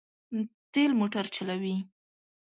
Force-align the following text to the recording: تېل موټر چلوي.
تېل 0.71 0.91
موټر 0.99 1.25
چلوي. 1.35 1.75